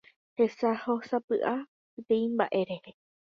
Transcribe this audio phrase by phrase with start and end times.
[0.39, 1.53] hesahósapy'a
[1.91, 2.91] peteĩ mba'e rehe